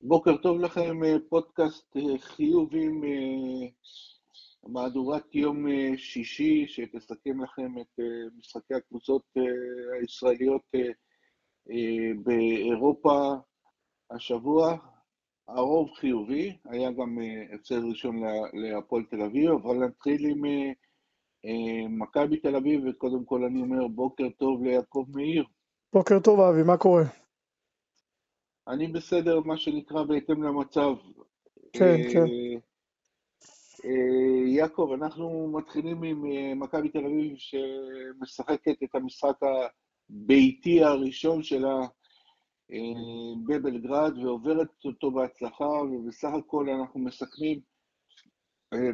[0.00, 3.68] בוקר טוב לכם, אה, פודקאסט אה, חיוב עם אה,
[4.68, 8.00] מהדורת יום שישי שתסכם לכם את
[8.38, 9.22] משחקי הקבוצות
[10.00, 10.62] הישראליות
[12.24, 13.34] באירופה
[14.10, 14.76] השבוע.
[15.48, 17.18] הרוב חיובי, היה גם
[17.54, 18.22] הפסד ראשון
[18.52, 20.42] להפועל תל אביב, אבל נתחיל עם
[21.98, 25.44] מכבי תל אביב, וקודם כל אני אומר בוקר טוב ליעקב מאיר.
[25.92, 27.02] בוקר טוב אבי, מה קורה?
[28.68, 30.94] אני בסדר, מה שנקרא, בהתאם למצב.
[31.72, 32.24] כן, אה, כן.
[33.84, 39.36] אה, יעקב, אנחנו מתחילים עם אה, מכבי תל אביב שמשחקת את המשחק
[40.10, 41.76] הביתי הראשון שלה
[43.46, 47.60] בבלגרד ועוברת אותו בהצלחה, ובסך הכל אנחנו מסכמים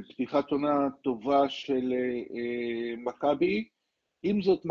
[0.09, 1.93] פתיחת עונה טובה של
[2.97, 3.69] מכבי.
[4.23, 4.67] עם זאת,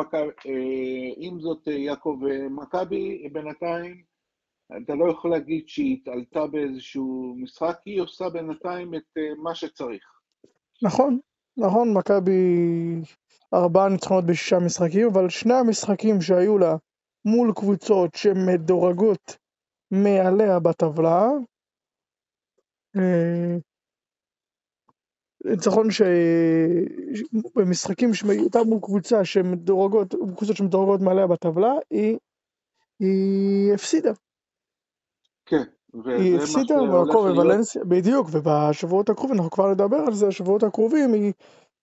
[1.17, 4.03] עם זאת, יעקב, מכבי בינתיים
[4.83, 10.03] אתה לא יכול להגיד שהיא התעלתה באיזשהו משחק, היא עושה בינתיים את אה, מה שצריך.
[10.81, 11.19] נכון,
[11.57, 12.41] נכון, מכבי
[13.53, 16.75] ארבעה ניצחונות בשישה משחקים, אבל שני המשחקים שהיו לה
[17.25, 19.37] מול קבוצות שמדורגות
[19.91, 21.27] מעליה בטבלה,
[22.97, 23.57] אה,
[25.45, 26.01] ניצחון ש...
[27.55, 32.17] במשחקים שהייתה מול קבוצה שמדורגות, קבוצות שמדורגות מעליה בטבלה, היא,
[32.99, 34.11] היא הפסידה.
[35.45, 35.63] כן.
[36.05, 41.33] היא הפסידה במקום בוולנסיה, בדיוק, ובשבועות הקרובים, אנחנו כבר נדבר על זה, בשבועות הקרובים היא,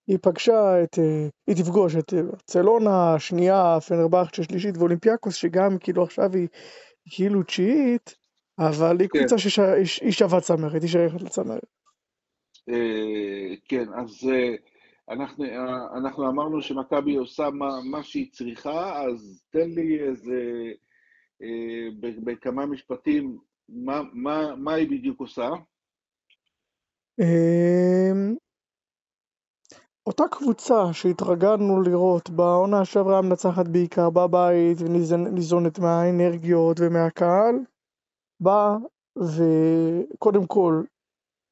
[0.07, 2.13] היא פגשה את, אה, היא תפגוש את
[2.45, 6.47] צלונה, השנייה, פנרבכצ'ה שלישית ואולימפיאקוס, שגם כאילו עכשיו היא,
[7.05, 8.15] היא כאילו תשיעית,
[8.59, 9.19] אבל היא כן.
[9.19, 11.65] קבוצה שהיא שווה צמרת, היא שייכת לצמרת.
[12.69, 14.55] אה, כן, אז אה,
[15.09, 15.45] אנחנו,
[15.97, 20.71] אנחנו אמרנו שמכבי עושה מה, מה שהיא צריכה, אז תן לי איזה,
[22.23, 23.37] בכמה משפטים,
[23.71, 25.49] מה, מה, מה היא בדיוק עושה?
[27.19, 28.35] אמ,
[30.05, 37.55] אותה קבוצה שהתרגלנו לראות בעונה שעברה מנצחת בעיקר בבית וניזונת מהאנרגיות ומהקהל,
[38.39, 38.75] באה
[39.17, 40.83] וקודם כל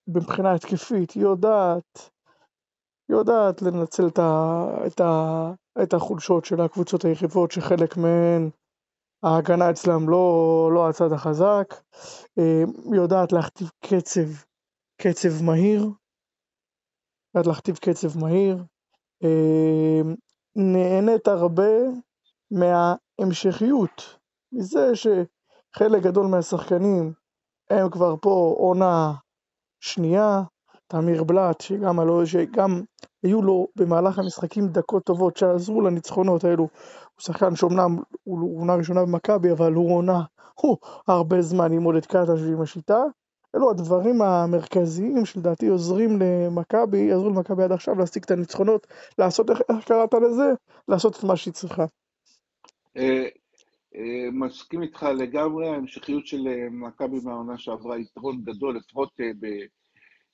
[0.07, 2.09] מבחינה התקפית היא יודעת,
[3.09, 5.51] יודעת לנצל את, ה, את, ה,
[5.83, 8.49] את החולשות של הקבוצות היריבות שחלק מהן
[9.23, 11.75] ההגנה אצלם לא, לא הצד החזק,
[12.39, 12.63] אה,
[12.95, 14.29] יודעת להכתיב קצב,
[15.01, 15.89] קצב מהיר,
[17.35, 18.63] יודעת להכתיב קצב מהיר,
[19.23, 20.01] אה,
[20.55, 21.71] נהנית הרבה
[22.51, 24.17] מההמשכיות,
[24.51, 27.13] מזה שחלק גדול מהשחקנים
[27.69, 29.13] הם כבר פה עונה
[29.79, 30.41] שנייה,
[30.87, 32.83] תמיר בלאט, שגם, שגם
[33.23, 36.63] היו לו במהלך המשחקים דקות טובות שעזרו לניצחונות האלו.
[36.63, 36.69] הוא
[37.19, 40.21] שחקן שאומנם הוא עונה ראשונה במכבי, אבל הוא עונה
[40.61, 43.03] הוא הרבה זמן עם עודד קטש ועם השיטה.
[43.55, 48.87] אלו הדברים המרכזיים שלדעתי עוזרים למכבי, עזרו למכבי עד עכשיו להשיג את הניצחונות,
[49.17, 50.53] לעשות, איך, איך קראת לזה?
[50.87, 51.85] לעשות את מה שהיא צריכה.
[52.97, 53.27] אה,
[53.95, 59.09] אה, מסכים איתך לגמרי, ההמשכיות של אה, מכבי מהעונה שעברה יתרון גדול, לפחות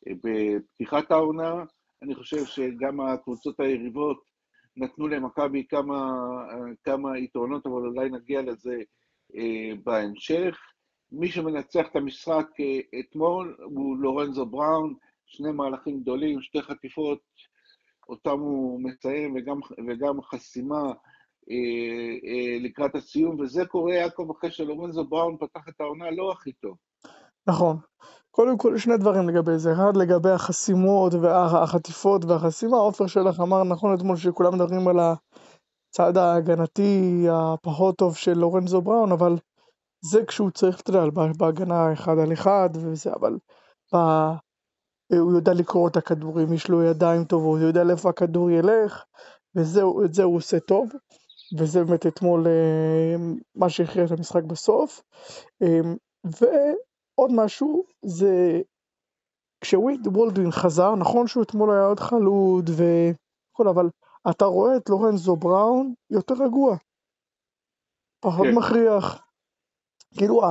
[0.07, 1.63] בפתיחת העונה.
[2.05, 4.23] אני חושב שגם הקבוצות היריבות
[4.77, 6.13] נתנו למכבי כמה,
[6.83, 8.75] כמה יתרונות, אבל אולי נגיע לזה
[9.35, 10.57] אה, בהמשך.
[11.11, 14.95] מי שמנצח את המשחק אה, אתמול הוא לורנזו בראון,
[15.25, 17.19] שני מהלכים גדולים, שתי חטיפות,
[18.09, 20.93] אותם הוא מציין, וגם, וגם חסימה
[21.49, 26.53] אה, אה, לקראת הסיום, וזה קורה, יעקב, אחרי שלורנזו בראון פתח את העונה לא הכי
[26.53, 26.77] טוב.
[27.47, 27.77] נכון.
[28.35, 29.73] קודם כל, שני דברים לגבי זה.
[29.73, 37.25] אחד, לגבי החסימות והחטיפות והחסימה, עופר שלח אמר נכון אתמול שכולם מדברים על הצד ההגנתי
[37.31, 39.38] הפחות טוב של לורנזו בראון, אבל
[40.01, 41.06] זה כשהוא צריך, אתה יודע,
[41.38, 43.38] בהגנה אחד על אחד וזה, אבל
[43.94, 43.97] ב...
[45.19, 49.03] הוא יודע לקרוא את הכדורים, יש לו ידיים טובות, הוא יודע לאיפה הכדור ילך,
[49.56, 50.90] ואת זה הוא עושה טוב,
[51.59, 53.16] וזה באמת אתמול אה,
[53.56, 55.02] מה שהכריע את המשחק בסוף.
[55.62, 55.81] אה,
[56.25, 56.46] ו...
[57.15, 58.61] עוד משהו זה
[59.61, 63.90] כשווייד בולדווין חזר, נכון שהוא אתמול היה עוד חלוד וכל, אבל
[64.29, 66.75] אתה רואה את לורנזו בראון יותר רגוע,
[68.19, 68.55] פחות כן.
[68.55, 69.22] מכריח.
[70.17, 70.41] כאילו,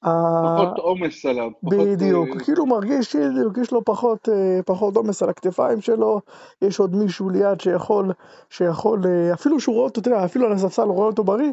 [0.00, 1.50] פחות עומס עליו.
[1.62, 2.42] בדיוק, פחות...
[2.42, 6.20] כאילו מרגיש, מרגיש לו פחות, אה, פחות עומס על הכתפיים שלו,
[6.62, 8.12] יש עוד מישהו ליד שיכול,
[8.50, 11.52] שיכול, אה, אפילו שהוא רואה אותו, אתה יודע, אפילו על הספסל רואה אותו בריא,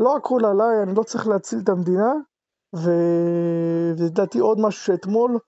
[0.00, 2.12] לא הכל עליי, אני לא צריך להציל את המדינה,
[2.74, 5.38] ולדעתי עוד משהו שאתמול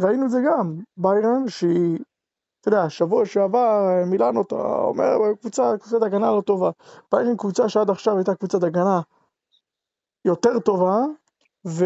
[0.00, 1.98] ראינו את זה גם, ביירן שהיא,
[2.60, 6.70] אתה יודע, שבוע שעבר מילאנו אתה אומר קבוצה, קבוצת הגנה לא טובה,
[7.12, 9.00] ביירן קבוצה שעד עכשיו הייתה קבוצת הגנה
[10.24, 10.98] יותר טובה,
[11.66, 11.84] ו...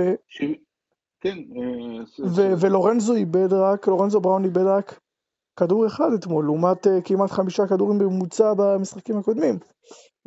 [1.21, 1.39] כן.
[1.39, 5.01] אה, ולורנזו איבד רק, לורנזו בראון איבד רק
[5.57, 9.59] כדור אחד אתמול, לעומת uh, כמעט חמישה כדורים בממוצע במשחקים הקודמים.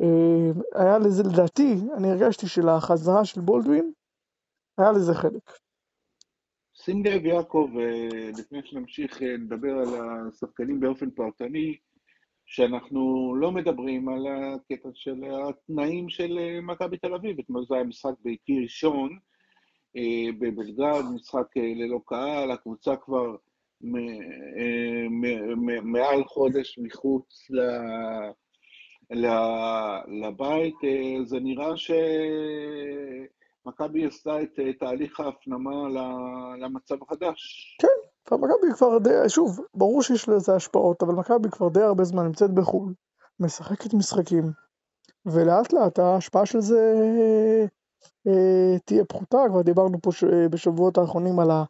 [0.02, 3.92] Uh, היה לזה, לדעתי, אני הרגשתי שלחזרה של בולדווין,
[4.80, 5.50] היה לזה חלק.
[6.74, 7.70] שים לב, יעקב,
[8.38, 9.88] לפני שנמשיך לדבר על
[10.28, 11.76] השחקנים באופן פרטני,
[12.46, 17.38] שאנחנו לא מדברים על הקטע של התנאים של מכבי תל אביב.
[17.38, 19.18] אתמול זה היה משחק ביתי ראשון
[20.38, 23.36] בבלגרד, משחק ללא קהל, הקבוצה כבר
[25.82, 27.50] מעל חודש מחוץ
[30.22, 30.76] לבית,
[31.24, 31.76] זה נראה
[33.64, 35.88] שמכבי עשתה את תהליך ההפנמה
[36.58, 37.76] למצב החדש.
[37.80, 42.24] כן, מכבי כבר די, שוב, ברור שיש לזה השפעות, אבל מכבי כבר די הרבה זמן
[42.24, 42.94] נמצאת בחו"ל,
[43.40, 44.44] משחקת משחקים,
[45.26, 46.94] ולאט לאט ההשפעה של זה
[48.26, 51.64] אה, תהיה פחותה, כבר דיברנו פה ש, בשבועות האחרונים על, ה,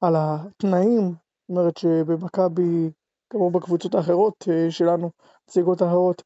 [0.00, 1.14] על התנאים
[1.50, 2.90] זאת אומרת שבמכבי,
[3.30, 5.10] כמו בקבוצות האחרות אה, שלנו,
[5.48, 6.22] נציגות האחרות,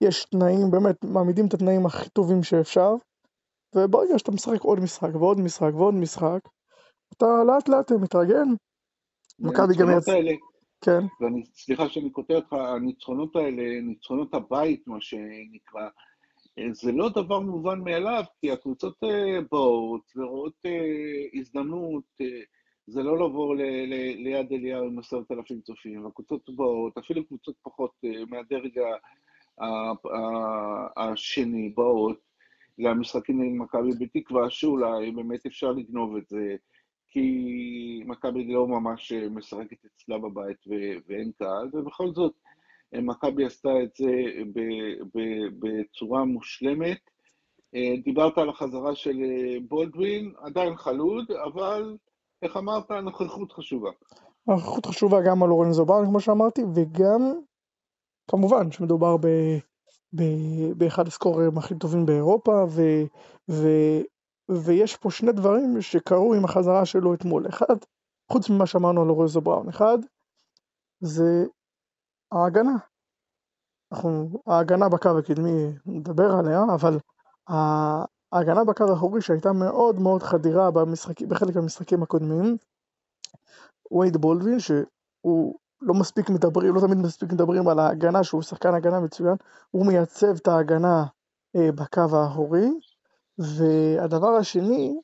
[0.00, 2.94] יש תנאים, באמת מעמידים את התנאים הכי טובים שאפשר,
[3.76, 6.40] וברגע שאתה משחק עוד משחק ועוד משחק ועוד משחק,
[7.16, 8.44] אתה לאט לאט מתרגל.
[9.38, 10.18] מכבי גם יצא...
[10.80, 11.00] כן.
[11.20, 15.88] ואני, סליחה שאני קוטע אותך, הניצחונות האלה, ניצחונות הבית, מה שנקרא,
[16.58, 20.54] אה, זה לא דבר מובן מאליו, כי הקבוצות אה, באות ורואות
[21.34, 22.04] הזדמנות
[22.86, 27.54] זה לא לבוא ל, ל, ליד אליהו עם עשרת אלפים צופים, הקבוצות באות, אפילו קבוצות
[27.62, 28.80] פחות אה, מהדרג
[30.96, 32.25] השני באות
[32.78, 36.56] למשחקים עם מכבי בתקווה שאולי באמת אפשר לגנוב את זה,
[37.08, 40.58] כי מכבי לא ממש משחקת אצלה בבית
[41.08, 42.32] ואין קהל, ובכל זאת
[42.92, 44.12] מכבי עשתה את זה
[45.58, 46.98] בצורה מושלמת.
[47.74, 51.96] אה, דיברת על החזרה של אה, בולדווין, עדיין חלוד, אבל
[52.42, 52.90] איך אמרת?
[52.90, 53.90] הנוכחות חשובה.
[54.48, 57.32] הנוכחות חשובה גם על לורנזו בארן, כמו שאמרתי, וגם,
[58.30, 59.26] כמובן, שמדובר ב,
[60.76, 62.82] באחד הסקוררים הכי טובים באירופה, ו,
[63.50, 63.66] ו,
[64.48, 67.48] ויש פה שני דברים שקרו עם החזרה שלו אתמול.
[67.48, 67.76] אחד,
[68.32, 69.98] חוץ ממה שאמרנו על לורנזו בראון, אחד,
[71.00, 71.44] זה
[72.32, 72.76] ההגנה.
[73.92, 76.98] אנחנו, ההגנה בקו הקדמי, נדבר עליה, אבל
[78.32, 82.56] ההגנה בקו האחורי שהייתה מאוד מאוד חדירה במשחק, בחלק מהמשחקים הקודמים,
[83.90, 89.00] וייד בולדווין שהוא לא מספיק מדברים, לא תמיד מספיק מדברים על ההגנה שהוא שחקן הגנה
[89.00, 89.36] מצוין,
[89.70, 91.04] הוא מייצב את ההגנה
[91.56, 92.68] אה, בקו האחורי,
[93.38, 95.00] והדבר השני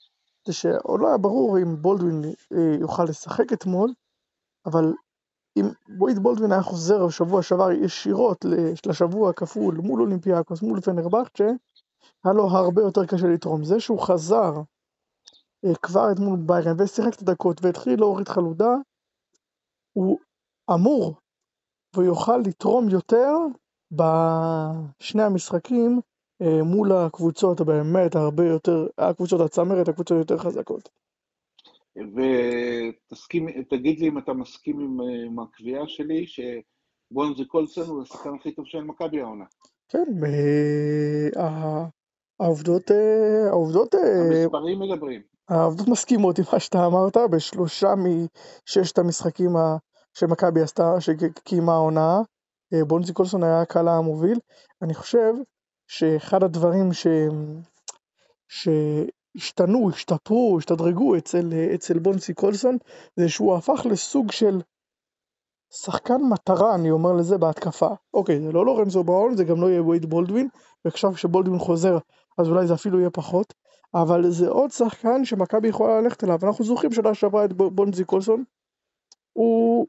[0.46, 3.92] זה שעוד לא היה ברור אם בולדווין אה, יוכל לשחק אתמול,
[4.66, 4.92] אבל
[5.56, 5.64] אם
[6.00, 8.44] וייד בולדווין היה חוזר בשבוע שעבר ישירות
[8.86, 11.50] לשבוע הכפול מול אולימפיאקוס, מול פנרבכצ'ה,
[12.24, 13.64] היה לו הרבה יותר קשה לתרום.
[13.64, 14.52] זה שהוא חזר
[15.64, 18.74] אה, כבר אתמול ביירן ושיחק את הדקות והתחיל להוריד חלודה,
[19.92, 20.18] הוא
[20.74, 21.14] אמור
[21.96, 23.36] ויוכל לתרום יותר
[23.92, 26.00] בשני המשחקים
[26.42, 30.88] אה, מול הקבוצות הבאמת הרבה יותר, הקבוצות הצמרת, הקבוצות יותר חזקות.
[33.70, 38.52] ותגיד לי אם אתה מסכים עם, אה, עם הקביעה שלי, שבונזי קולסון הוא השחקן הכי
[38.52, 39.44] טוב של מכבי העונה.
[39.88, 40.04] כן,
[42.40, 45.22] העובדות, אה, העובדות, אה, המספרים מדברים.
[45.48, 49.50] העובדות מסכימות עם מה שאתה אמרת, בשלושה מששת המשחקים
[50.14, 52.20] שמכבי עשתה, שקיימה העונה,
[52.74, 54.38] אה, בונזי קולסון היה הקהל המוביל.
[54.82, 55.32] אני חושב
[55.86, 57.06] שאחד הדברים ש...
[58.48, 62.76] שהשתנו, השתפרו, השתדרגו אצל, אצל בונזי קולסון,
[63.16, 64.60] זה שהוא הפך לסוג של
[65.72, 67.88] שחקן מטרה, אני אומר לזה, בהתקפה.
[68.14, 70.48] אוקיי, זה לא לורנזו בראון, זה גם לא יהיה וייד בולדווין,
[70.84, 71.98] ועכשיו כשבולדווין חוזר,
[72.38, 73.54] אז אולי זה אפילו יהיה פחות,
[73.94, 76.38] אבל זה עוד שחקן שמכבי יכולה ללכת אליו.
[76.42, 78.44] אנחנו זוכרים שנה שעברה את בונזי קולסון,
[79.32, 79.86] הוא,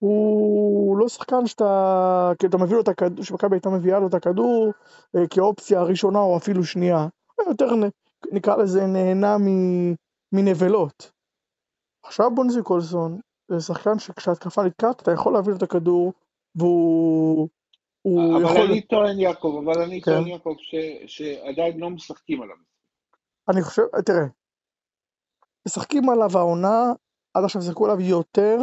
[0.00, 4.14] הוא לא שחקן שאתה, כי אתה מביא לו את הכדור, שמכבי הייתה מביאה לו את
[4.14, 4.72] הכדור
[5.16, 7.08] אה, כאופציה ראשונה או אפילו שנייה.
[7.48, 7.66] יותר
[8.32, 9.36] נקרא לזה נהנה
[10.32, 11.10] מנבלות.
[12.04, 16.12] עכשיו בונזי קולסון זה שחקן שכשהתקפה נתקעת אתה יכול להביא לו את הכדור
[16.54, 17.48] והוא
[18.04, 18.60] אבל יכול...
[18.60, 20.12] אני טוען, יעקב, אבל אני כן.
[20.12, 20.74] טוען, יעקב, ש...
[21.06, 22.56] שעדיין לא משחקים עליו.
[23.48, 24.26] אני חושב, תראה,
[25.66, 26.92] משחקים עליו העונה,
[27.34, 28.58] עד עכשיו שיחקו עליו יותר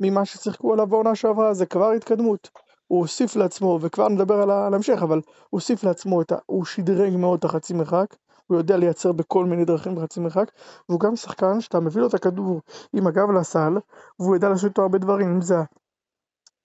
[0.00, 2.50] ממה ששיחקו עליו העונה שעברה, זה כבר התקדמות.
[2.86, 6.36] הוא הוסיף לעצמו, וכבר נדבר על ההמשך, אבל הוא הוסיף לעצמו את ה...
[6.46, 10.50] הוא שדרג מאוד את החצי מרחק, הוא יודע לייצר בכל מיני דרכים בחצי מרחק,
[10.88, 12.60] והוא גם שחקן שאתה מביא לו את הכדור
[12.92, 13.78] עם הגב לסל,
[14.18, 15.54] והוא יודע לעשות איתו הרבה דברים, אם זה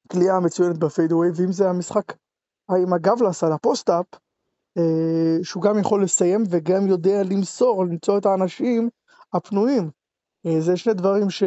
[0.05, 2.13] הקליעה המצוינת בפיידווי, ואם זה המשחק
[2.77, 4.05] עם הגב לסל, הפוסט-אפ,
[4.77, 8.89] אה, שהוא גם יכול לסיים וגם יודע למסור, למצוא את האנשים
[9.33, 9.89] הפנויים.
[10.45, 11.43] אה, זה שני דברים ש...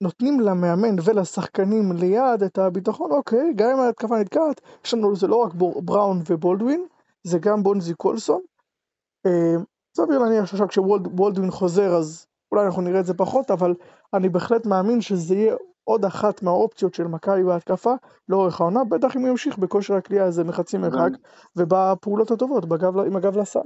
[0.00, 5.36] שנותנים למאמן ולשחקנים ליד את הביטחון, אוקיי, גם אם ההתקפה נתקעת, יש לנו, זה לא
[5.36, 6.86] רק בראון ובולדווין,
[7.22, 8.40] זה גם בונזי קולסון.
[9.26, 9.56] אה,
[9.96, 13.74] סביר להניח שעכשיו כשבולדווין חוזר אז אולי אנחנו נראה את זה פחות, אבל
[14.14, 17.92] אני בהחלט מאמין שזה יהיה עוד אחת מהאופציות של מכבי בהתקפה
[18.28, 21.10] לאורך העונה, בטח אם הוא ימשיך בכושר הקליעה הזה מחצי מרחק
[21.56, 23.60] ובפעולות הטובות, בגב, עם הגב לסל.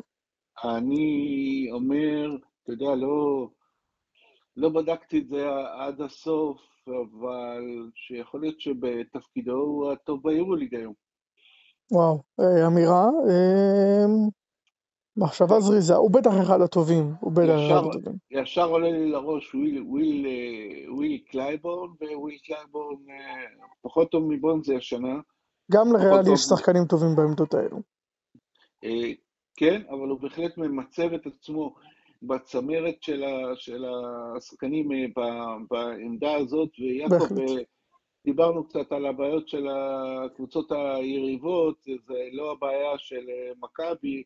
[0.64, 3.48] אני אומר, אתה יודע, לא,
[4.56, 5.46] לא בדקתי את זה
[5.78, 10.94] עד הסוף, אבל שיכול להיות שבתפקידו הוא הטוב ביורוליג היום.
[11.92, 13.04] וואו, אה, אמירה.
[13.28, 14.06] אה,
[15.16, 18.14] מחשבה זריזה, הוא בטח אחד הטובים, הוא בטח אחד הטובים.
[18.30, 22.96] ישר עולה לי לראש וויל, וויל, אה, וויל קלייבורן, וויל קלייבורן
[23.82, 25.20] פחות טוב מבונזי השנה.
[25.72, 27.80] גם לריאל יש שחקנים טובים בעמדות האלו.
[29.56, 31.74] כן, אבל הוא בהחלט ממצב את עצמו
[32.22, 33.84] בצמרת של, ה, של
[34.36, 34.88] השחקנים
[35.70, 37.34] בעמדה הזאת, ויעקב,
[38.24, 43.26] דיברנו קצת על הבעיות של הקבוצות היריבות, זה לא הבעיה של
[43.62, 44.22] מכבי,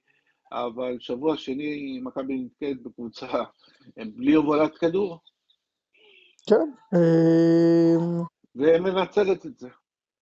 [0.53, 3.27] אבל שבוע שני מכבי נתקעת בקבוצה
[3.97, 5.19] בלי הובלת כדור.
[6.49, 6.71] כן.
[6.95, 8.23] אמ,
[8.55, 9.69] ומנצלת את זה.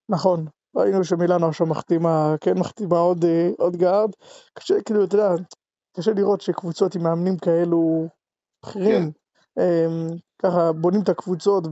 [0.08, 0.46] נכון.
[0.76, 4.10] ראינו שמילאנו עכשיו מחתימה, כן מחתימה עוד, אה, עוד גארד.
[4.54, 5.28] קשה, כאילו, אתה יודע,
[5.96, 8.08] קשה לראות שקבוצות עם מאמנים כאלו
[8.62, 9.62] בכירים, כן.
[9.62, 11.64] אמ, ככה בונים את הקבוצות,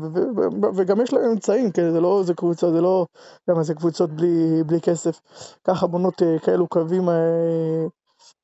[0.77, 3.07] וגם יש להם אמצעים, כן, זה לא איזה קבוצה, זה לא,
[3.49, 5.21] למה זה קבוצות בלי, בלי כסף,
[5.65, 7.87] ככה בונות אה, כאלו קווים אה,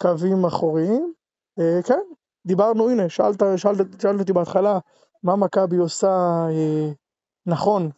[0.03, 1.13] קווים אחוריים.
[1.59, 2.01] אה, כן,
[2.47, 4.79] דיברנו, הנה, שאלת, שאלת, שאלת אותי בהתחלה
[5.23, 6.47] מה מכבי עושה
[7.47, 7.91] נכון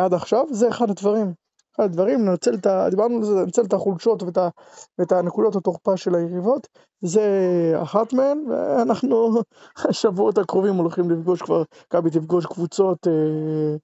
[0.00, 1.34] עד עכשיו, זה אחד הדברים.
[1.78, 2.90] הדברים, ננצל את ה...
[2.90, 4.48] דיברנו על זה, ננצל את החולשות ואת, ה,
[4.98, 6.68] ואת הנקודות התורפה של היריבות,
[7.00, 7.22] זה
[7.82, 9.32] אחת מהן, ואנחנו
[9.88, 13.76] השבועות הקרובים הולכים לפגוש כבר, מכבי תפגוש קבוצות אה,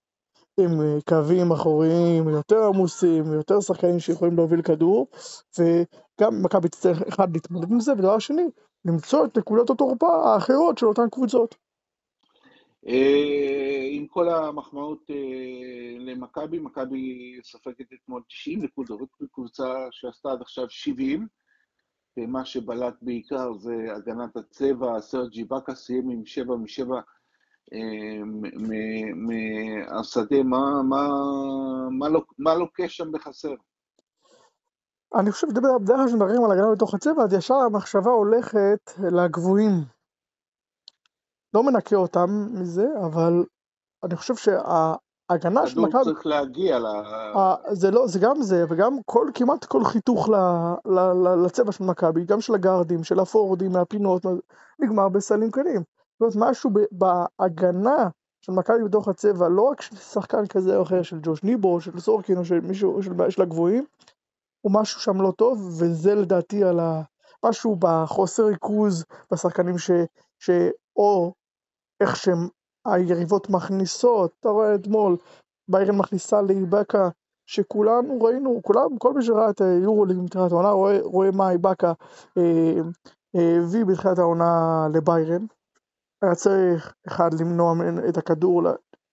[0.65, 5.07] עם אה, קווים אחוריים יותר עמוסים, יותר שחקנים שיכולים להוביל כדור,
[5.59, 8.47] וגם מכבי תצטרך אחד להתמודד עם זה, ודבר שני,
[8.85, 11.70] למצוא את נקודות התורפה האחרות של אותן קבוצות.
[12.89, 20.71] אה, עם כל המחמאות אה, למכבי, מכבי ספגת אתמול 90 נקודות בקבוצה שעשתה עד עכשיו
[20.71, 21.27] 70,
[22.17, 26.91] ומה שבלט בעיקר זה הגנת הצבע, סרג'י באקה סיים עם 7 מ-7
[29.15, 31.09] מהשדה, מה, מה,
[31.91, 33.55] מה, לא, מה לוקה שם בחסר?
[35.15, 40.00] אני חושב, בדרך כלל כשמדברים על הגנה בתוך הצבע, אז ישר המחשבה הולכת לגבוהים.
[41.55, 43.45] לא מנקה אותם מזה, אבל
[44.05, 46.05] אני חושב שההגנה של מכבי...
[46.05, 46.85] צריך להגיע ל...
[47.73, 50.35] זה לא, זה גם זה, וגם כל, כמעט כל חיתוך ל,
[50.87, 54.23] ל, ל, לצבע של מכבי, גם של הגארדים, של הפורדים, מהפינות,
[54.79, 55.83] נגמר בסלים קלים.
[56.23, 58.09] זאת אומרת, משהו בהגנה
[58.41, 61.81] של מכבי בתוך הצבע, לא רק של שחקן כזה או אחר, של ג'וש ניבו, או
[61.81, 63.85] של סורקין, או של מישהו של, של הגבוהים,
[64.61, 67.03] הוא משהו שם לא טוב, וזה לדעתי על ה...
[67.45, 69.91] משהו בחוסר ריכוז בשחקנים ש...
[70.39, 70.51] ש...
[72.01, 75.17] איך שהיריבות מכניסות, אתה רואה אתמול,
[75.69, 77.09] ביירן מכניסה לאיבקה,
[77.47, 81.93] שכולנו ראינו, כולם, כל מי שראה את היורוליג מתחילת העונה רואה, רואה מה איבקה
[82.39, 82.81] אה,
[83.37, 85.47] אה, הביא בתחילת העונה לביירן,
[86.23, 87.75] היה צריך, אחד, למנוע
[88.09, 88.63] את הכדור,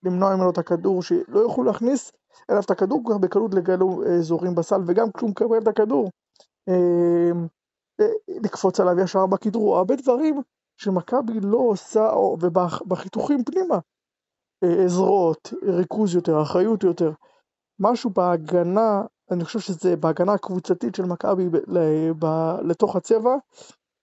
[0.04, 2.12] למנוע ממנו את הכדור, שלא יוכלו להכניס
[2.50, 6.10] אליו את הכדור כל כך בקלות לגלו אזורים בסל, וגם כשהוא מקבל את הכדור,
[6.70, 7.32] אה,
[8.44, 10.42] לקפוץ עליו ישר בכדרור, הרבה דברים
[10.78, 12.10] שמכבי לא עושה,
[12.42, 13.80] ובחיתוכים פנימה,
[14.64, 17.12] אה, עזרות, ריכוז יותר, אחריות יותר,
[17.80, 21.44] משהו בהגנה, אני חושב שזה בהגנה הקבוצתית של מכבי
[22.62, 23.36] לתוך הצבע,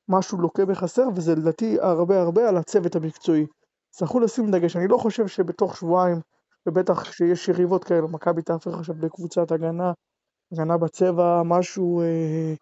[0.09, 3.47] משהו לוקה בחסר, וזה לדעתי הרבה הרבה על הצוות המקצועי.
[3.91, 6.21] צריכו לשים דגש, אני לא חושב שבתוך שבועיים,
[6.67, 9.93] ובטח כשיש יריבות כאלה, מכבי תהפך עכשיו לקבוצת הגנה,
[10.53, 12.55] הגנה בצבע, משהו אה,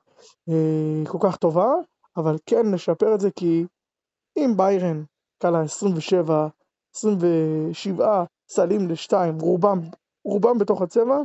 [0.48, 1.72] אה, כל כך טובה,
[2.16, 3.66] אבל כן נשפר את זה, כי
[4.36, 5.04] אם ביירן
[5.38, 6.48] קלה 27,
[6.94, 9.78] 27 סלים לשתיים, רובם,
[10.24, 11.18] רובם בתוך הצבע,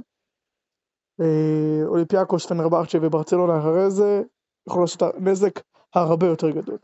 [1.22, 4.22] אה, אולימפיאקוס, פנרבכצ'ה וברצלונה אחרי זה,
[4.70, 5.60] יכול לעשות נזק
[5.96, 6.78] הרבה יותר גדול.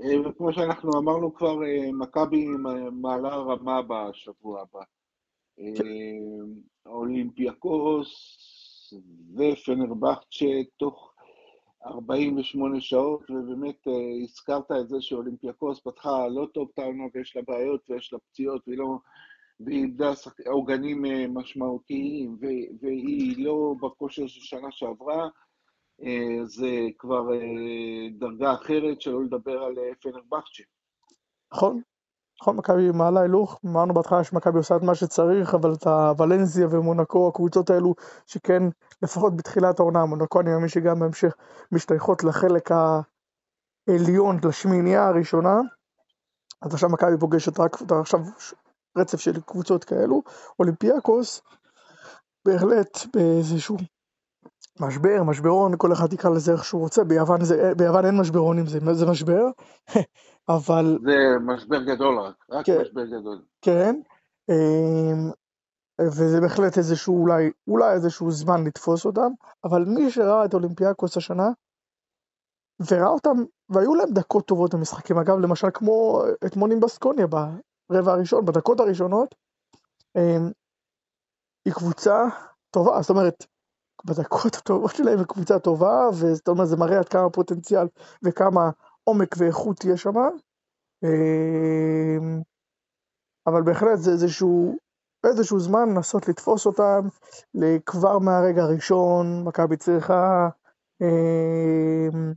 [0.00, 2.46] אה, וכמו שאנחנו אמרנו כבר, אה, מכבי
[2.92, 4.80] מעלה רמה בשבוע הבא.
[5.56, 5.84] כן.
[6.86, 8.10] אולימפיאקוס
[9.34, 11.09] ופנרבכצ'ה תוך
[11.86, 13.86] 48 שעות, ובאמת
[14.24, 18.62] הזכרת את זה שאולימפיאקוס פתחה לא טוב את העונה ויש לה בעיות ויש לה פציעות
[18.66, 18.98] והיא לא...
[19.60, 20.12] והיא איבדה
[20.46, 22.36] עוגנים משמעותיים
[22.80, 25.28] והיא לא בכושר של שנה שעברה,
[26.04, 30.62] אה, זה כבר אה, דרגה אחרת, שלא לדבר על אה, פנרבכצ'ה.
[31.52, 31.82] נכון,
[32.42, 37.28] נכון, מכבי מעלה הילוך, אמרנו בהתחלה שמכבי עושה את מה שצריך, אבל את הוולנסיה ומונקו,
[37.28, 37.94] הקבוצות האלו,
[38.26, 38.62] שכן,
[39.02, 41.34] לפחות בתחילת העונה, מונקו אני מאמין שגם בהמשך
[41.72, 42.70] משתייכות לחלק
[43.88, 45.60] העליון, לשמינייה הראשונה,
[46.62, 48.20] אז עכשיו מכבי פוגשת רק, עכשיו
[48.98, 50.22] רצף של קבוצות כאלו,
[50.58, 51.42] אולימפיאקוס,
[52.44, 53.76] בהחלט באיזשהו
[54.80, 58.78] משבר, משברון, כל אחד יקרא לזה איך שהוא רוצה, ביוון, זה, ביוון אין משברונים, זה,
[58.92, 59.44] זה משבר,
[60.56, 60.98] אבל...
[61.04, 61.16] זה
[61.46, 63.42] משבר גדול רק, רק כן, משבר גדול.
[63.62, 64.00] כן,
[64.50, 65.30] אמ,
[66.06, 69.32] וזה בהחלט איזשהו, אולי, אולי איזשהו זמן לתפוס אותם,
[69.64, 71.48] אבל מי שראה את אולימפיאקוס השנה,
[72.90, 73.36] וראה אותם,
[73.68, 79.34] והיו להם דקות טובות במשחקים, אגב, למשל כמו אתמול עם בסקוניה ברבע הראשון, בדקות הראשונות,
[80.16, 80.50] אמ,
[81.64, 82.24] היא קבוצה
[82.70, 83.46] טובה, זאת אומרת,
[84.04, 87.86] בדקות הטובות שלהם היא קבוצה טובה, וזאת אומרת, זה מראה עד כמה פוטנציאל
[88.24, 88.70] וכמה
[89.04, 90.16] עומק ואיכות יש שם.
[91.04, 92.42] אמ,
[93.46, 94.76] אבל בהחלט זה איזשהו,
[95.24, 97.08] איזשהו זמן לנסות לתפוס אותם,
[97.86, 100.48] כבר מהרגע הראשון, מכבי צריכה
[101.02, 102.32] אמ,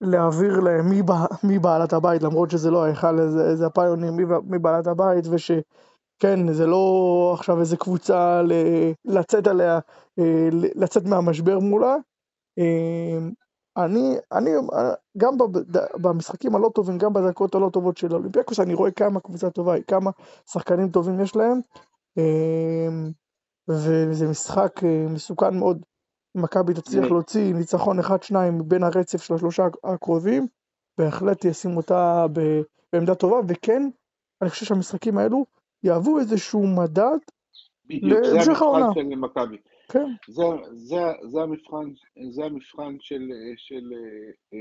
[0.00, 1.02] להעביר להם מי,
[1.44, 6.52] מי בעלת הבית, למרות שזה לא ההיכל, זה, זה הפיונים, מי, מי בעלת הבית, ושכן,
[6.52, 8.52] זה לא עכשיו איזה קבוצה ל,
[9.04, 9.78] לצאת עליה,
[10.18, 11.96] אה, לצאת מהמשבר מולה.
[13.76, 14.50] אני, אני,
[15.16, 15.34] גם
[16.02, 19.84] במשחקים הלא טובים, גם בדקות הלא טובות של אולימפיאקוס, אני רואה כמה קבוצה טובה היא,
[19.86, 20.10] כמה
[20.52, 21.60] שחקנים טובים יש להם,
[22.18, 23.10] אמ,
[23.68, 25.82] וזה משחק אה, מסוכן מאוד.
[26.34, 30.46] מכבי תצליח להוציא ניצחון אחד-שניים מבין הרצף של השלושה הקרובים,
[30.98, 32.26] בהחלט ישים אותה
[32.92, 33.82] בעמדה טובה, וכן,
[34.42, 35.46] אני חושב שהמשחקים האלו
[35.82, 37.18] יהוו איזשהו מדד
[37.88, 38.90] להמשך העונה.
[38.90, 39.56] בדיוק, זה המבחן של מכבי.
[39.92, 40.12] כן.
[40.28, 40.42] זה,
[40.72, 41.92] זה, זה, המבחן,
[42.30, 44.58] זה המבחן של, של אה,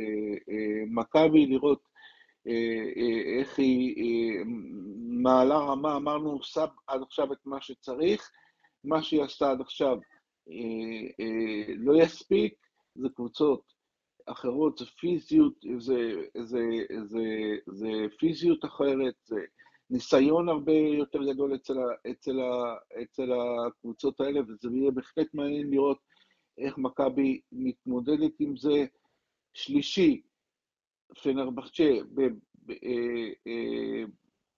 [0.50, 1.82] אה, מכבי, לראות
[2.48, 2.90] אה,
[3.40, 4.46] איך היא
[5.24, 8.32] מעלה רמה, אמרנו, עושה עד עכשיו את מה שצריך,
[8.84, 9.98] מה שהיא עשתה עד עכשיו
[11.78, 12.54] לא יספיק,
[12.96, 13.62] זה קבוצות
[14.26, 16.64] אחרות, זה פיזיות, זה, זה,
[17.04, 17.26] זה,
[17.68, 17.90] זה
[18.20, 19.40] פיזיות אחרת, זה
[19.90, 25.70] ניסיון הרבה יותר גדול אצל, ה, אצל, ה, אצל הקבוצות האלה, וזה יהיה בהחלט מעניין
[25.70, 25.98] לראות
[26.58, 28.86] איך מכבי מתמודדת עם זה.
[29.54, 30.22] שלישי,
[31.24, 32.28] פנרבחצ'ה, אה,
[33.48, 34.04] אה,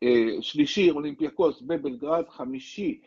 [0.03, 3.01] אה, שלישי, אולימפיאקוס בבלגרד, חמישי,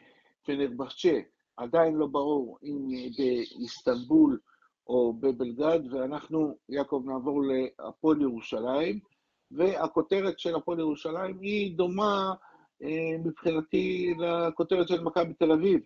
[0.45, 1.21] פנרבחצ'ה,
[1.57, 4.39] עדיין לא ברור אם באיסטנבול
[4.87, 9.14] או בבלגרד, ואנחנו, יעקב, נעבור להפועל ירושלים.
[9.57, 12.35] והכותרת של הפועל ירושלים היא דומה
[12.83, 15.81] אה, מבחינתי לכותרת של מכבי תל אביב.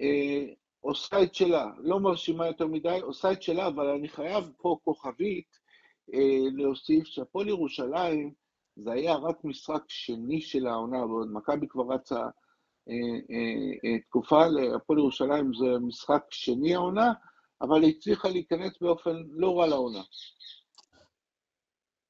[0.00, 0.44] אה,
[0.80, 5.58] עושה את שלה, לא מרשימה יותר מדי, עושה את שלה, אבל אני חייב פה כוכבית
[6.14, 8.32] אה, להוסיף שהפועל ירושלים
[8.76, 12.20] זה היה רק משחק שני של העונה, ועוד מכבי כבר רצה
[14.08, 17.12] תקופה, להפועל ירושלים זה משחק שני העונה,
[17.62, 20.02] אבל היא הצליחה להיכנס באופן לא רע לעונה.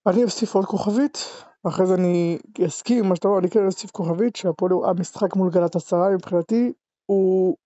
[0.06, 1.18] אני אוסיף עוד כוכבית,
[1.64, 5.76] ואחרי זה אני אסכים מה שאתה אומר, אני כן אוסיף כוכבית, שהפועל, המשחק מול גלת
[5.76, 6.72] עשרה מבחינתי
[7.06, 7.56] הוא,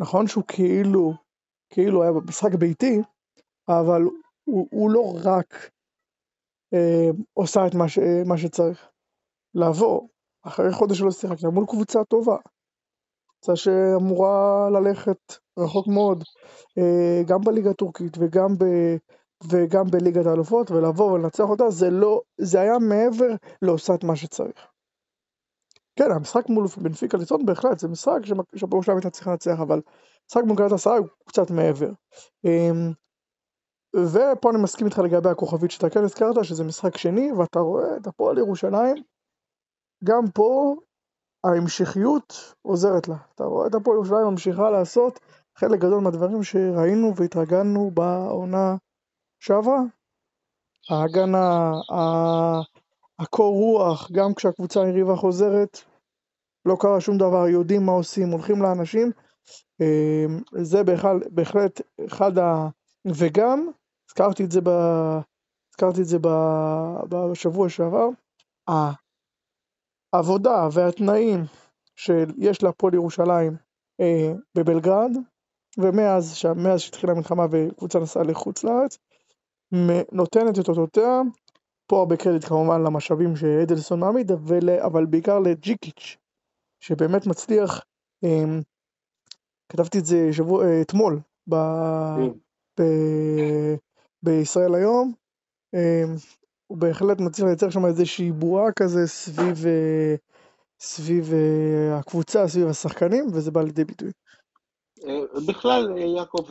[0.00, 1.12] נכון שהוא כאילו,
[1.70, 2.98] כאילו היה משחק ביתי,
[3.68, 4.02] אבל
[4.44, 5.70] הוא, הוא לא רק
[6.74, 8.88] אה, עושה את מה, ש, מה שצריך.
[9.54, 10.08] לבוא
[10.42, 12.36] אחרי חודש שלא שיחקת מול קבוצה טובה,
[13.26, 15.18] קבוצה שאמורה ללכת
[15.58, 16.24] רחוק מאוד,
[16.78, 18.64] אה, גם בליגה הטורקית וגם ב...
[19.48, 24.66] וגם בליגת האלופות, ולבוא ולנצח אותה, זה לא, זה היה מעבר לעושת מה שצריך.
[25.96, 28.18] כן, המשחק מול בנפיקה ליצון בהחלט, זה משחק
[28.56, 29.80] שהפועל שלהם הייתה צריכה לנצח, אבל
[30.30, 31.90] משחק מול גלת עשרה הוא קצת מעבר.
[32.44, 32.92] אמ,
[33.96, 38.06] ופה אני מסכים איתך לגבי הכוכבית שאתה כן הזכרת, שזה משחק שני, ואתה רואה את
[38.06, 38.96] הפועל ירושלים,
[40.04, 40.76] גם פה
[41.44, 43.16] ההמשכיות עוזרת לה.
[43.34, 45.20] אתה רואה את הפועל ירושלים ממשיכה לעשות
[45.56, 48.76] חלק גדול מהדברים שראינו והתרגלנו בעונה
[49.40, 49.80] שעברה.
[50.90, 51.72] ההגנה,
[53.18, 55.78] הקור רוח, גם כשהקבוצה היריבה חוזרת,
[56.66, 59.12] לא קרה שום דבר, יודעים מה עושים, הולכים לאנשים.
[59.80, 62.68] אמ, זה בכלל, בהחלט אחד ה...
[63.06, 63.70] וגם,
[64.10, 64.68] הזכרתי את זה, ב...
[65.70, 66.28] הזכרתי את זה ב...
[67.08, 68.08] בשבוע שעבר,
[70.12, 71.44] העבודה והתנאים
[71.96, 73.56] שיש להפועל ירושלים
[74.00, 75.10] אה, בבלגרד,
[75.78, 78.98] ומאז שהתחילה המלחמה וקבוצה נסעה לחוץ לארץ,
[80.12, 81.20] נותנת את אותותיה,
[81.86, 84.32] פה הרבה קרדיט כמובן למשאבים שאדלסון מעמיד,
[84.84, 86.16] אבל בעיקר לג'יקיץ',
[86.80, 87.84] שבאמת מצליח,
[88.24, 88.60] אמ,
[89.68, 91.54] כתבתי את זה שבוע, אה, אתמול ב...
[92.80, 92.82] ב...
[94.22, 95.12] בישראל היום.
[95.74, 96.14] אמ,
[96.66, 100.14] הוא בהחלט מצליח לייצר שם איזושהי בועה כזה סביב, אה,
[100.80, 104.10] סביב אה, הקבוצה, סביב השחקנים, וזה בא לידי ביטוי.
[105.46, 106.44] בכלל, יעקב,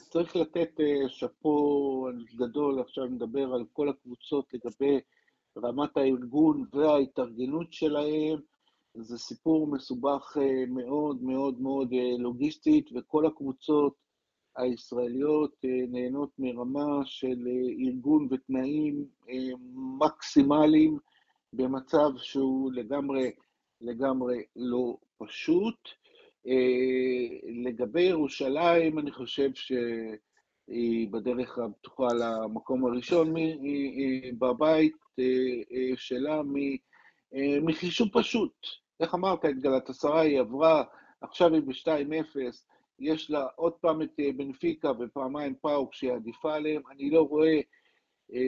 [0.00, 5.00] צריך לתת שאפו גדול, עכשיו נדבר על כל הקבוצות לגבי
[5.58, 8.38] רמת הארגון וההתארגנות שלהם.
[8.94, 10.36] זה סיפור מסובך
[10.68, 13.94] מאוד מאוד מאוד לוגיסטית, וכל הקבוצות
[14.56, 19.50] הישראליות אה, נהנות מרמה של אה, ארגון ותנאים אה,
[20.00, 20.98] מקסימליים
[21.52, 23.32] במצב שהוא לגמרי,
[23.80, 25.88] לגמרי לא פשוט.
[27.64, 33.34] לגבי ירושלים, אני חושב שהיא בדרך הבטוחה למקום הראשון
[34.38, 34.96] בבית
[35.96, 36.42] שלה
[37.62, 38.52] מחישוב פשוט.
[39.00, 40.84] איך אמרת, את גלת עשרה היא עברה,
[41.20, 42.38] עכשיו היא ב-2-0,
[42.98, 46.82] יש לה עוד פעם את אה, בנפיקה ופעמיים פאוק שהיא עדיפה עליהם.
[46.90, 47.60] אני לא רואה
[48.34, 48.38] אה,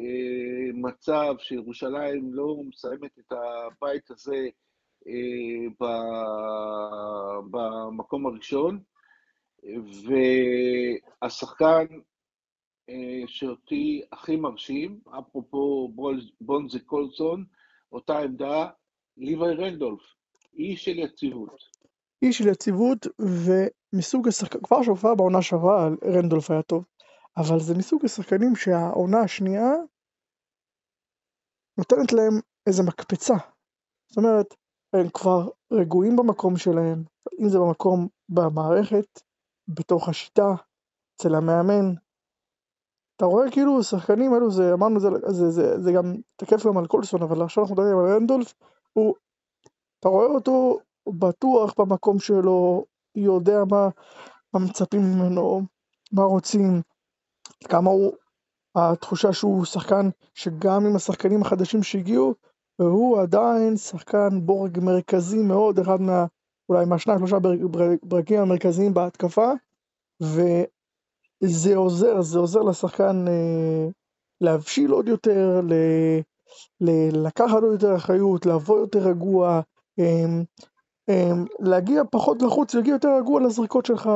[0.00, 4.48] אה, מצב שירושלים לא מסיימת את הבית הזה אה,
[7.50, 8.80] במקום הראשון.
[11.22, 11.86] והשחקן
[12.88, 15.92] אה, שאותי הכי מרשים, אפרופו
[16.40, 17.44] בונזי קולסון,
[17.92, 18.68] אותה עמדה,
[19.16, 20.00] ליוואי רנדולף,
[20.58, 21.60] אי של יציבות.
[22.22, 26.84] אי של יציבות ומסוג השחקנים, כבר שהופעה בעונה שעברה רנדולף היה טוב,
[27.36, 29.70] אבל זה מסוג השחקנים שהעונה השנייה
[31.78, 33.34] נותנת להם איזה מקפצה.
[34.08, 34.54] זאת אומרת,
[34.94, 37.04] הם כבר רגועים במקום שלהם,
[37.40, 39.20] אם זה במקום במערכת,
[39.68, 40.54] בתוך השיטה,
[41.16, 41.94] אצל המאמן.
[43.16, 46.86] אתה רואה כאילו שחקנים אלו, זה אמרנו, זה, זה, זה, זה גם תקף גם על
[46.86, 48.54] קולסון, אבל עכשיו אנחנו מדברים על רנדולף,
[48.92, 49.14] הוא,
[50.00, 50.78] אתה רואה אותו
[51.18, 53.88] בטוח במקום שלו, יודע מה,
[54.54, 55.62] מה מצפים ממנו,
[56.12, 56.82] מה רוצים,
[57.68, 58.12] כמה הוא,
[58.76, 62.34] התחושה שהוא שחקן שגם עם השחקנים החדשים שהגיעו,
[62.78, 66.26] והוא עדיין שחקן בורג מרכזי מאוד, אחד מה,
[66.68, 67.36] אולי מהשניים שלושה
[68.02, 69.50] ברגים המרכזיים בהתקפה,
[70.20, 73.88] וזה עוזר, זה עוזר לשחקן אה,
[74.40, 75.72] להבשיל עוד יותר, ל,
[76.80, 76.90] ל,
[77.26, 79.60] לקחת עוד יותר אחריות, לבוא יותר רגוע,
[79.98, 80.24] אה,
[81.08, 84.10] אמ, להגיע פחות לחוץ, להגיע יותר רגוע לזריקות שלך,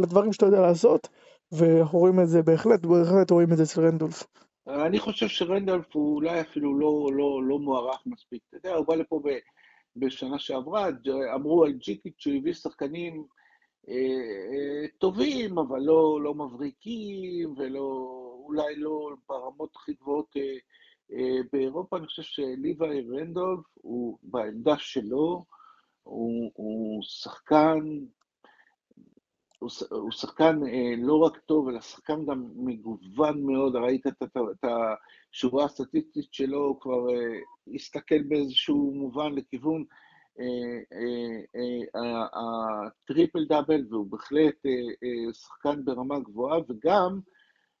[0.00, 1.08] לדברים שאתה יודע לעשות,
[1.52, 4.26] ואנחנו רואים את זה בהחלט, בהחלט רואים את זה אצל רנדולף.
[4.68, 8.42] אני חושב שרנדולף הוא אולי אפילו לא, לא, לא מוערך מספיק.
[8.48, 9.28] אתה יודע, הוא בא לפה ב,
[9.96, 10.88] בשנה שעברה,
[11.34, 13.24] אמרו על ג'יקיץ' שהוא הביא שחקנים
[13.88, 20.56] אה, אה, טובים, אבל לא, לא מבריקים, ואולי לא ברמות הכי גבוהות אה,
[21.12, 21.96] אה, באירופה.
[21.96, 25.44] אני חושב שליוואי רנדולף הוא בעמדה שלו,
[26.02, 27.78] הוא, הוא שחקן,
[29.62, 34.36] הוא, הוא שחקן אה, לא רק טוב, אלא שחקן גם מגוון מאוד, ראית את, את,
[34.36, 34.64] את
[35.32, 37.38] השורה הסטטיסטית שלו, הוא כבר אה,
[37.74, 39.84] הסתכל באיזשהו מובן לכיוון
[42.34, 44.56] הטריפל אה, דאבל, והוא בהחלט
[45.32, 47.20] שחקן ברמה גבוהה, וגם,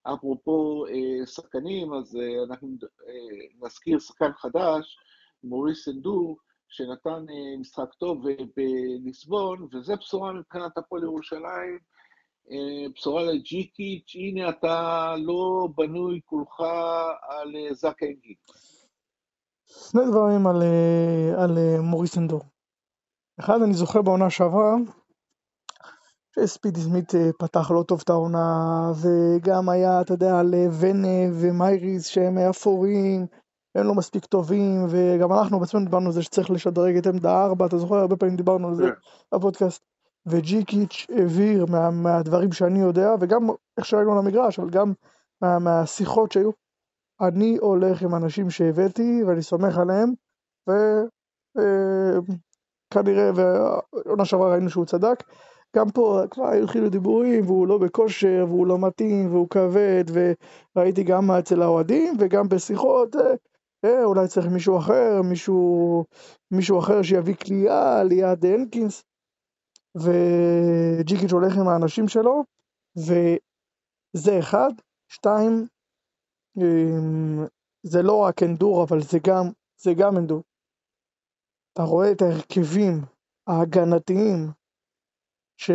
[0.02, 0.84] אפרופו
[1.26, 2.18] שחקנים, אז
[2.48, 2.68] אנחנו
[3.62, 4.98] נזכיר שחקן חדש,
[5.44, 6.38] מוריס אנדור,
[6.72, 8.24] שנתן אה, משחק טוב
[8.56, 11.78] בליסבון, וזו בשורה מבחינת הפועל ירושלים,
[12.50, 16.60] אה, בשורה לג'יקיץ', הנה אתה לא בנוי כולך
[17.28, 18.34] על אה, זאק אנגי.
[19.66, 20.62] שני דברים על,
[21.36, 22.40] על מוריס אנדור.
[23.40, 24.74] אחד, אני זוכר בעונה שעברה,
[26.34, 32.38] שספידי סמית פתח לא טוב את העונה, וגם היה, אתה יודע, על ונה ומייריס שהם
[32.38, 33.26] אפורים,
[33.74, 37.66] הם לא מספיק טובים, וגם אנחנו בעצמנו דיברנו על זה שצריך לשדרג את עמדה 4,
[37.66, 37.94] אתה זוכר?
[37.94, 39.36] הרבה פעמים דיברנו על זה כן.
[39.36, 39.84] בפודקאסט.
[40.26, 44.92] וג'יקיץ' העביר מה, מהדברים שאני יודע, וגם איך שראינו על המגרש, אבל גם
[45.40, 46.50] מה, מהשיחות שהיו.
[47.20, 50.12] אני הולך עם אנשים שהבאתי, ואני סומך עליהם,
[52.90, 55.22] וכנראה, אה, ועונה שעברה ראינו שהוא צדק.
[55.76, 60.04] גם פה כבר התחילו דיבורים, והוא לא בכושר, והוא לא מתאים, והוא כבד,
[60.76, 63.16] וראיתי גם אצל האוהדים, וגם בשיחות,
[63.84, 66.04] אה, אולי צריך מישהו אחר, מישהו,
[66.50, 69.04] מישהו אחר שיביא כליאה ליד הנקינס,
[69.96, 72.44] וג'יקיץ' הולך עם האנשים שלו,
[72.96, 74.70] וזה אחד.
[75.12, 75.66] שתיים,
[76.56, 77.46] אמ,
[77.82, 79.44] זה לא רק אנדור, אבל זה גם,
[79.76, 80.42] זה גם אנדור.
[81.72, 82.94] אתה רואה את ההרכבים
[83.46, 84.50] ההגנתיים
[85.56, 85.70] ש...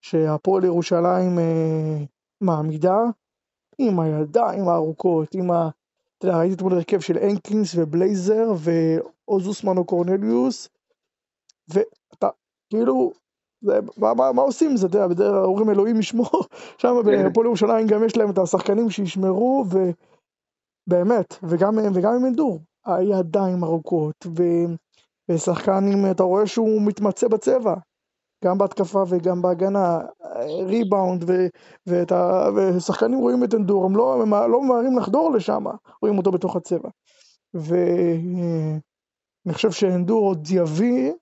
[0.00, 2.04] שהפועל ירושלים אה,
[2.40, 2.98] מעמידה,
[3.78, 5.70] עם הידיים הארוכות, עם ה...
[6.18, 10.68] אתה יודע, ראיתי אתמול הרכב של הנקינס ובלייזר ואוזוסמן או קורנליוס,
[11.68, 12.28] ואתה,
[12.70, 13.12] כאילו,
[13.60, 16.30] זה, מה, מה, מה עושים עם זה, אתה יודע, אומרים אלוהים ישמור,
[16.78, 17.24] שם כן.
[17.24, 19.64] בהפועל ירושלים גם יש להם את השחקנים שישמרו,
[20.86, 24.26] ובאמת, וגם, וגם עם אנדור, הידיים ארוכות,
[25.28, 27.74] ושחקן עם, אתה רואה שהוא מתמצא בצבע,
[28.44, 29.98] גם בהתקפה וגם בהגנה,
[30.66, 31.46] ריבאונד, ו,
[31.86, 35.64] ואת ה, ושחקנים רואים את אנדור, הם לא, הם לא ממהרים לחדור לשם,
[36.02, 36.88] רואים אותו בתוך הצבע.
[37.54, 38.80] ואני
[39.52, 41.12] חושב שאנדור עוד יביא,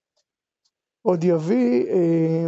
[1.02, 2.46] עוד יביא אה,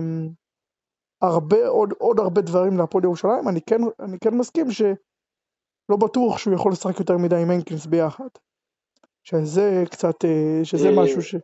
[1.22, 6.54] הרבה, עוד, עוד הרבה דברים להפועל ירושלים, אני כן, אני כן מסכים שלא בטוח שהוא
[6.54, 8.28] יכול לשחק יותר מדי עם הנקינס ביחד.
[9.28, 11.34] שזה קצת, אה, שזה אה, משהו ש...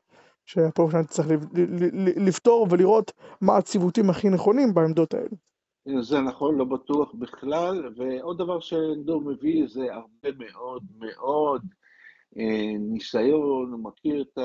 [0.47, 1.29] שהפועל ירושלים צריך
[2.17, 5.37] לפתור ולראות מה הציוותים הכי נכונים בעמדות האלה.
[6.01, 11.63] זה נכון, לא בטוח בכלל, ועוד דבר שדור מביא זה הרבה מאוד מאוד
[12.39, 14.39] אה, ניסיון, הוא מכיר את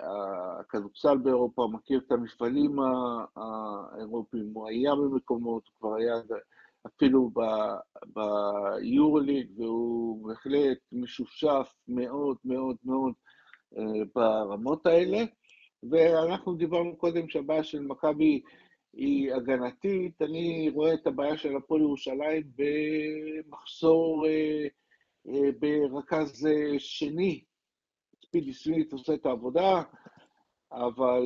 [0.00, 2.76] הכדורסל באירופה, מכיר את המפעלים
[3.36, 6.14] האירופיים, הוא היה במקומות, הוא כבר היה
[6.86, 7.30] אפילו
[8.06, 13.12] ביורוליג, והוא בהחלט משושף מאוד מאוד מאוד
[14.14, 15.24] ברמות האלה.
[15.90, 18.42] ואנחנו דיברנו קודם שהבעיה של מכבי
[18.92, 24.66] היא הגנתית, אני רואה את הבעיה של הפועל ירושלים במחסור אה,
[25.28, 26.48] אה, ברכז
[26.78, 27.44] שני.
[28.24, 29.82] ספידי סמית עושה את העבודה,
[30.72, 31.22] אבל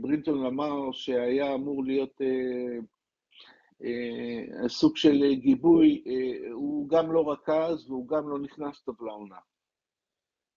[0.00, 2.20] ברינטון אמר שהיה אמור להיות
[4.68, 6.04] סוג של גיבוי,
[6.52, 9.36] הוא גם לא רכז והוא גם לא נכנס טוב לעונה.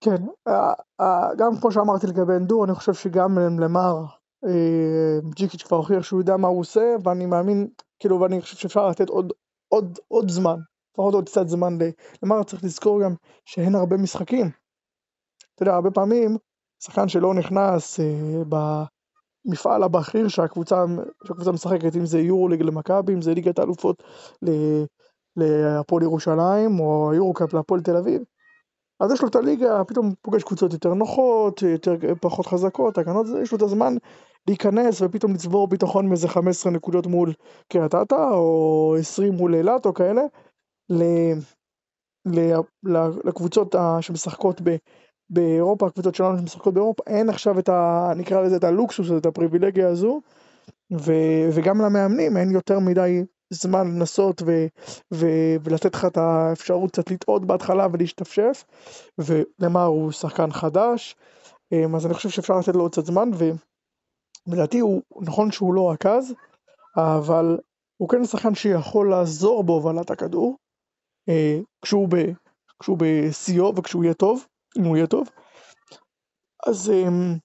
[0.01, 4.05] כן, אה, אה, גם כמו שאמרתי לגבי אנדור, אני חושב שגם למר
[4.45, 7.67] אה, ג'יקיץ' כבר הוכיח שהוא יודע מה הוא עושה, ואני מאמין,
[7.99, 9.33] כאילו, ואני חושב שאפשר לתת עוד,
[9.67, 10.55] עוד, עוד זמן,
[10.91, 11.77] לפחות עוד קצת זמן
[12.23, 14.49] למר, צריך לזכור גם שאין הרבה משחקים.
[15.55, 16.37] אתה יודע, הרבה פעמים,
[16.83, 17.99] שחקן שלא נכנס
[19.45, 20.85] במפעל הבכיר שהקבוצה,
[21.27, 24.03] שהקבוצה משחקת, אם זה יורוליג למכבי, אם זה ליגת האלופות
[25.35, 28.21] להפועל ירושלים, או יורוקאפ להפועל תל אביב,
[28.99, 33.51] אז יש לו את הליגה, פתאום פוגש קבוצות יותר נוחות, יותר, פחות חזקות, הגנות, יש
[33.51, 33.95] לו את הזמן
[34.47, 37.33] להיכנס ופתאום לצבור ביטחון מאיזה 15 נקודות מול
[37.71, 40.21] קריית אתא, או 20 מול אילת או כאלה,
[40.89, 41.03] ל,
[42.25, 44.75] ל, ל, לקבוצות שמשחקות ב,
[45.29, 48.11] באירופה, הקבוצות שלנו שמשחקות באירופה, אין עכשיו את ה...
[48.15, 50.21] נקרא לזה את הלוקסוס, את הפריבילגיה הזו,
[50.93, 51.13] ו,
[51.53, 54.67] וגם למאמנים אין יותר מדי זמן לנסות ו,
[55.13, 55.25] ו,
[55.63, 58.65] ולתת לך את האפשרות קצת לטעות בהתחלה ולהשתפשף,
[59.17, 61.15] ולמר הוא שחקן חדש,
[61.71, 63.29] אמ, אז אני חושב שאפשר לתת לו עוד קצת זמן,
[64.47, 66.33] ולדעתי הוא, נכון שהוא לא רכז,
[66.97, 67.57] אבל
[67.97, 70.57] הוא כן שחקן שיכול לעזור בהובלת הכדור,
[71.29, 72.15] אה, כשהוא, ב,
[72.79, 74.45] כשהוא בשיאו וכשהוא יהיה טוב,
[74.77, 75.29] אם הוא יהיה טוב,
[76.67, 77.37] אז, אמ,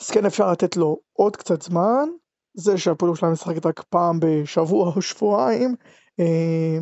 [0.00, 2.08] אז כן אפשר לתת לו עוד קצת זמן,
[2.54, 5.74] זה שהפועל ירושלים משחקת רק פעם בשבוע או שבועיים,
[6.20, 6.78] אה,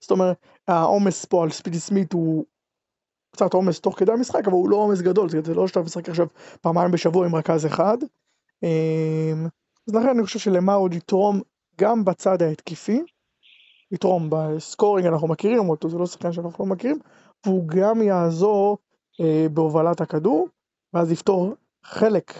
[0.00, 0.36] זאת אומרת,
[0.68, 2.44] העומס פה על ספידי סמית הוא
[3.32, 6.26] קצת עומס תוך כדי המשחק, אבל הוא לא עומס גדול, זה לא שאתה משחק עכשיו
[6.60, 7.98] פעמיים בשבוע עם רכז אחד.
[8.64, 9.32] אה,
[9.88, 11.40] אז לכן אני חושב שלמה עוד יתרום
[11.80, 13.02] גם בצד ההתקפי,
[13.90, 16.98] יתרום בסקורינג אנחנו מכירים אותו, זה לא שחקן שאנחנו לא מכירים,
[17.46, 18.78] והוא גם יעזור
[19.20, 20.48] אה, בהובלת הכדור,
[20.94, 22.32] ואז יפתור חלק,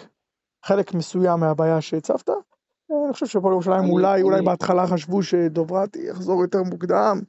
[0.65, 6.63] חלק מסוים מהבעיה שהצבת, אני חושב שהפועל ירושלים אולי, אולי בהתחלה חשבו שדוברתי יחזור יותר
[6.63, 7.21] מוקדם,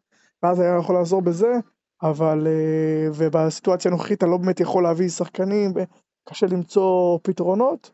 [0.44, 1.54] ואז היה יכול לעזור בזה,
[2.02, 7.92] אבל, אה, ובסיטואציה הנוכחית אתה לא באמת יכול להביא שחקנים, וקשה למצוא פתרונות.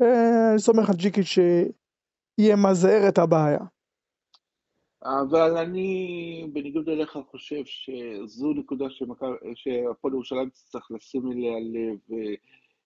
[0.00, 1.38] אני סומך על ג'יקיץ'
[2.40, 3.58] שימזער את הבעיה.
[5.04, 8.84] אבל אני, בניגוד אליך, חושב שזו נקודה
[9.54, 12.16] שהפועל ירושלים צריך לשים אליה לב.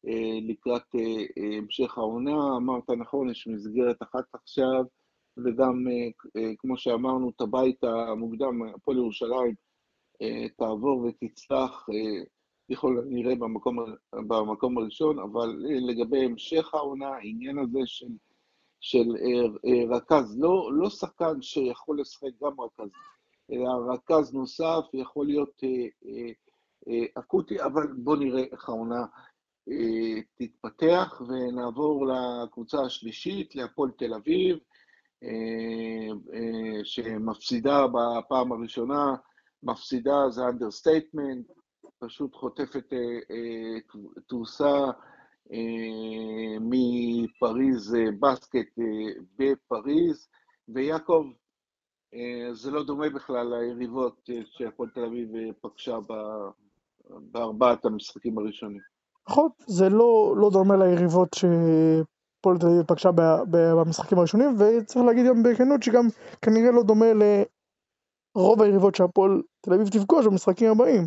[0.09, 1.01] אה, לקראת אה,
[1.39, 2.57] אה, המשך העונה.
[2.57, 4.85] אמרת נכון, יש מסגרת אחת עכשיו,
[5.45, 5.85] וגם,
[6.59, 9.55] כמו שאמרנו, את הבית המוקדם, הפועל ירושלים,
[10.57, 11.87] תעבור ותצלח,
[12.73, 13.77] ככל הנראה במקום,
[14.13, 18.09] במקום הראשון, אבל לגבי המשך העונה, העניין הזה של,
[18.81, 19.09] של
[19.91, 22.91] רכז, לא, לא שחקן שיכול לשחק גם רכז,
[23.53, 25.61] אלא רכז נוסף יכול להיות
[27.19, 29.05] אקוטי, אבל בואו נראה איך העונה
[30.37, 34.59] תתפתח ונעבור לקבוצה השלישית, להפועל תל אביב,
[35.23, 39.15] אה, אה, שמפסידה בפעם הראשונה,
[39.63, 41.47] מפסידה זה understatement,
[41.99, 44.85] פשוט חוטפת אה, תבוסה
[46.61, 48.79] מפריז בסקט
[49.39, 50.29] בפריז,
[50.69, 51.25] ויעקב,
[52.53, 55.29] זה לא דומה בכלל ליריבות שהפועל תל אביב
[55.61, 55.99] פגשה
[57.09, 58.81] בארבעת המשחקים הראשונים.
[59.29, 63.11] נכון, זה לא, לא דומה ליריבות שהפועל תל אביב פגשה
[63.51, 66.07] במשחקים הראשונים, וצריך להגיד גם בכנות שגם
[66.43, 67.07] כנראה לא דומה
[68.37, 71.07] לרוב היריבות שהפועל תל אביב תפגוש במשחקים הבאים.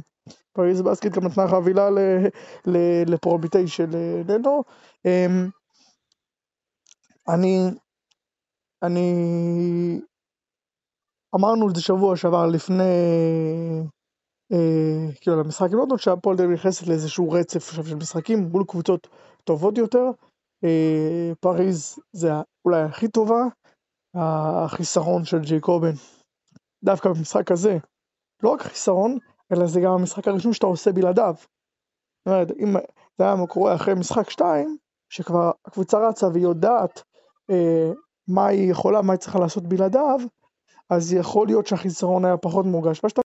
[0.54, 1.90] פריז בסקט גם נתנה חבילה
[3.08, 3.90] לפרוביטי של
[4.28, 4.64] נטו.
[5.06, 5.50] אמ,
[7.30, 7.60] אני,
[8.84, 9.12] אני,
[11.36, 13.82] אמרנו את זה שבוע שעבר לפני אה,
[15.22, 19.08] כאילו למשחק עם לונדון שהפועל תל אביב נכנסת לאיזשהו רצף עכשיו של משחקים מול קבוצות
[19.44, 20.06] טובות יותר.
[20.64, 22.32] אה, פריז זה
[22.66, 23.44] אולי הכי טובה,
[24.16, 25.94] החיסרון של ג'ייקובן
[26.84, 27.78] דווקא במשחק הזה,
[28.44, 29.18] לא רק חיסרון,
[29.52, 31.36] אלא זה גם המשחק הראשון שאתה עושה בלעדיו.
[31.40, 32.74] זאת אומרת, אם
[33.18, 34.78] זה היה קורה אחרי משחק 2,
[35.10, 37.04] שכבר הקבוצה רצה והיא יודעת
[37.50, 37.92] אה,
[38.28, 40.20] מה היא יכולה, מה היא צריכה לעשות בלעדיו,
[40.90, 43.00] אז יכול להיות שהחיסרון היה פחות מורגש.